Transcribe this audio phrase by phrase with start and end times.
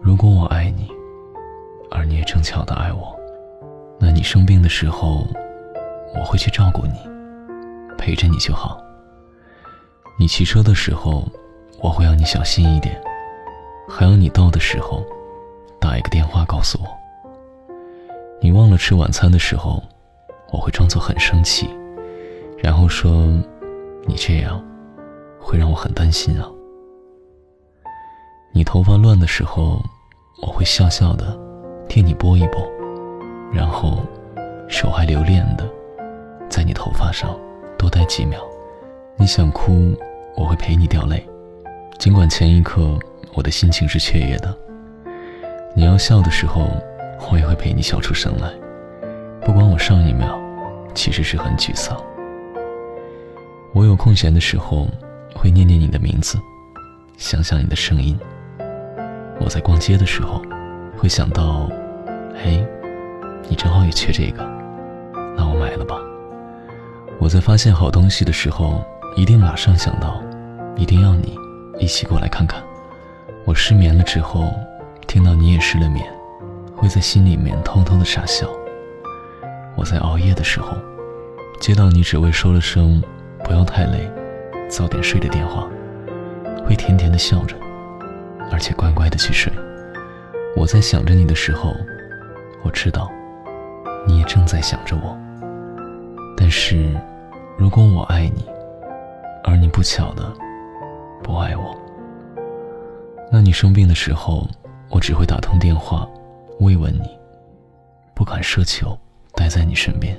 [0.00, 0.88] 如果我爱你，
[1.90, 3.14] 而你也正巧的爱我，
[3.98, 5.26] 那你生病的时候，
[6.14, 6.94] 我会去照顾你，
[7.98, 8.80] 陪着你就好。
[10.18, 11.24] 你骑车的时候，
[11.80, 13.00] 我会让你小心一点，
[13.88, 15.04] 还有你到的时候，
[15.80, 16.88] 打一个电话告诉我。
[18.40, 19.82] 你忘了吃晚餐的时候，
[20.52, 21.68] 我会装作很生气，
[22.58, 23.26] 然后说
[24.04, 24.62] ：“你这样，
[25.40, 26.50] 会让我很担心啊。”
[28.62, 29.84] 你头发乱的时候，
[30.40, 31.36] 我会笑笑的
[31.88, 32.64] 替你拨一拨，
[33.52, 33.98] 然后
[34.68, 35.68] 手还留恋的
[36.48, 37.36] 在你头发上
[37.76, 38.38] 多待几秒。
[39.16, 39.96] 你想哭，
[40.36, 41.28] 我会陪你掉泪，
[41.98, 42.96] 尽管前一刻
[43.34, 44.56] 我的心情是雀跃的。
[45.74, 46.68] 你要笑的时候，
[47.32, 48.48] 我也会陪你笑出声来，
[49.44, 50.40] 不管我上一秒
[50.94, 52.00] 其实是很沮丧。
[53.74, 54.86] 我有空闲的时候，
[55.34, 56.38] 会念念你的名字，
[57.16, 58.16] 想想你的声音。
[59.40, 60.40] 我在逛街的时候，
[60.96, 61.68] 会想到，
[62.34, 62.64] 嘿，
[63.48, 64.42] 你正好也缺这个，
[65.36, 65.96] 那我买了吧。
[67.18, 68.84] 我在发现好东西的时候，
[69.16, 70.22] 一定马上想到，
[70.76, 71.36] 一定要你
[71.78, 72.62] 一起过来看看。
[73.44, 74.52] 我失眠了之后，
[75.06, 76.04] 听到你也失了眠，
[76.76, 78.46] 会在心里面偷偷的傻笑。
[79.74, 80.76] 我在熬夜的时候，
[81.60, 83.02] 接到你只为说了声
[83.42, 84.08] 不要太累，
[84.68, 85.66] 早点睡的电话，
[86.64, 87.56] 会甜甜的笑着。
[88.52, 89.50] 而且乖乖的去睡。
[90.54, 91.74] 我在想着你的时候，
[92.62, 93.10] 我知道，
[94.06, 95.18] 你也正在想着我。
[96.36, 96.94] 但是，
[97.56, 98.44] 如果我爱你，
[99.42, 100.30] 而你不巧的
[101.22, 101.74] 不爱我，
[103.32, 104.46] 那你生病的时候，
[104.90, 106.06] 我只会打通电话
[106.60, 107.08] 慰问你，
[108.14, 108.96] 不敢奢求
[109.34, 110.14] 待在你身边。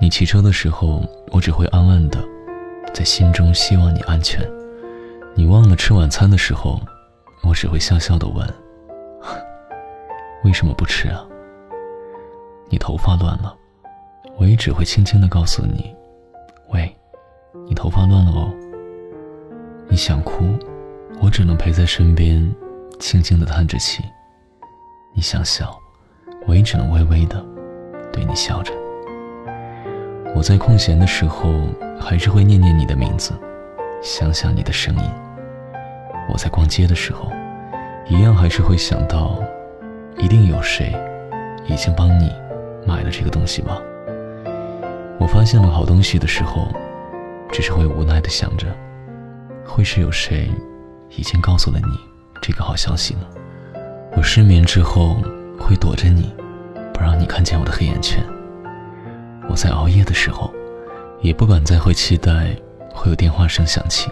[0.00, 2.18] 你骑车的时候，我只会暗暗的
[2.94, 4.40] 在心中希望你安全。
[5.34, 6.80] 你忘了吃晚餐的时候。
[7.46, 8.46] 我只会笑笑的问
[10.44, 11.24] ：“为什么不吃啊？”
[12.70, 13.54] 你头发乱了，
[14.36, 15.94] 我也只会轻轻的告诉你
[16.72, 16.92] ：“喂，
[17.66, 18.50] 你头发乱了哦。”
[19.88, 20.58] 你想哭，
[21.20, 22.52] 我只能陪在身边，
[22.98, 24.02] 轻轻的叹着气。
[25.14, 25.78] 你想笑，
[26.46, 27.44] 我也只能微微的
[28.12, 28.72] 对你笑着。
[30.34, 31.52] 我在空闲的时候，
[32.00, 33.32] 还是会念念你的名字，
[34.02, 35.23] 想想你的声音。
[36.28, 37.30] 我在逛街的时候，
[38.08, 39.38] 一样还是会想到，
[40.16, 40.94] 一定有谁
[41.66, 42.30] 已经帮你
[42.86, 43.80] 买了这个东西吧。
[45.18, 46.68] 我发现了好东西的时候，
[47.52, 48.66] 只是会无奈的想着，
[49.64, 50.50] 会是有谁
[51.16, 51.98] 已经告诉了你
[52.40, 53.20] 这个好消息呢？
[54.16, 55.16] 我失眠之后
[55.58, 56.34] 会躲着你，
[56.92, 58.24] 不让你看见我的黑眼圈。
[59.48, 60.52] 我在熬夜的时候，
[61.20, 62.56] 也不敢再会期待
[62.92, 64.10] 会有电话声响起。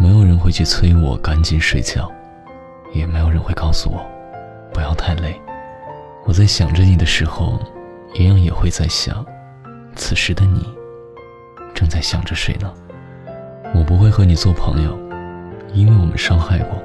[0.00, 2.10] 没有人会去催我赶紧睡觉，
[2.94, 4.02] 也没有人会告诉我
[4.72, 5.38] 不要太累。
[6.24, 7.60] 我在想着你的时候，
[8.14, 9.22] 一样也会在想，
[9.94, 10.66] 此时的你
[11.74, 12.72] 正在想着谁呢？
[13.74, 14.98] 我不会和你做朋友，
[15.74, 16.78] 因为我们伤害过；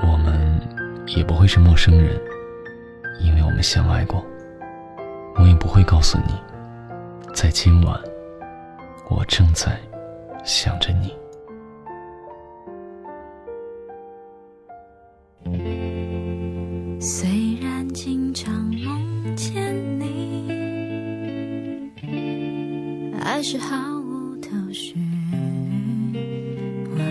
[0.00, 0.58] 我们
[1.06, 2.18] 也不会是陌生人，
[3.20, 4.24] 因为我们相爱过。
[5.36, 6.32] 我也不会告诉你，
[7.34, 8.00] 在今晚，
[9.10, 9.78] 我正在
[10.44, 11.14] 想着你。
[23.46, 24.94] 是毫无头绪。
[26.96, 27.04] 外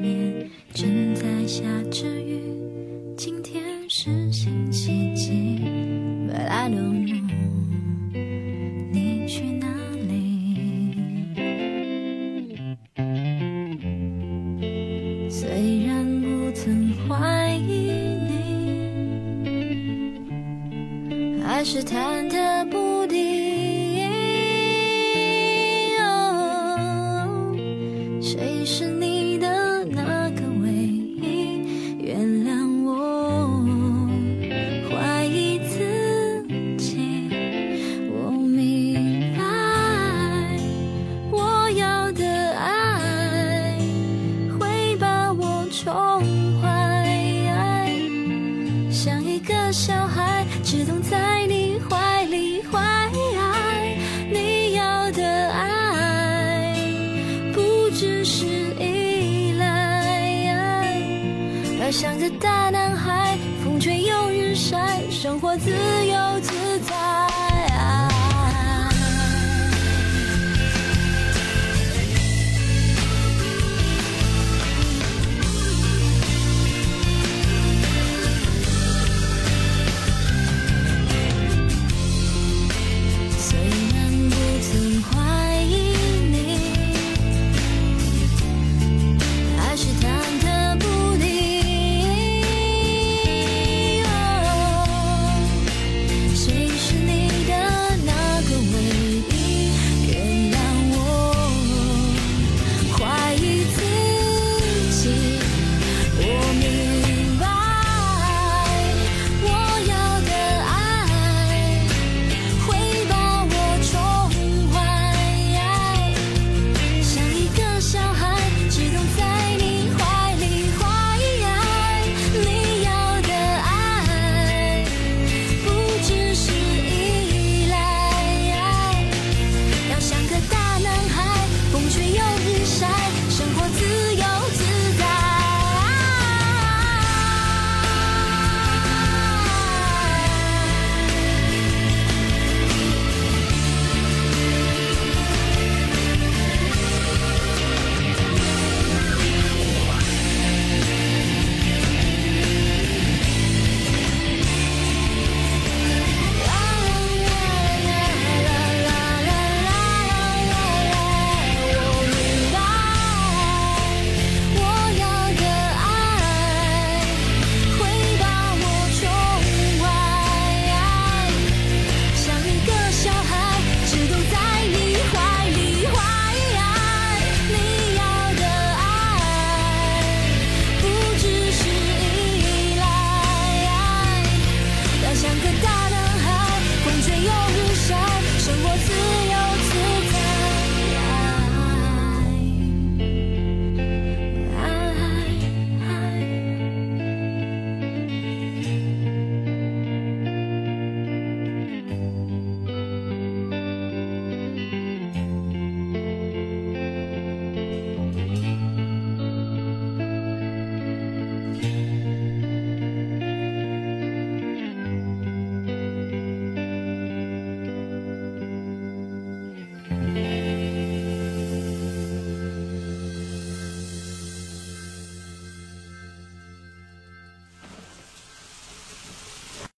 [0.00, 2.40] 面正在下着雨，
[3.18, 5.60] 今天是星期几
[6.26, 7.20] ？But I don't know，
[8.90, 9.68] 你去哪
[10.08, 10.56] 里？
[15.28, 17.92] 虽然不曾怀疑
[18.24, 18.38] 你。
[21.44, 22.87] 还是忐忑不
[49.70, 53.10] 小孩，只懂在你怀里怀，
[54.30, 56.74] 你要的爱
[57.52, 58.46] 不只是
[58.80, 61.90] 依赖，要。
[61.90, 67.27] 像个大男孩，风吹又日晒，生活自由自在。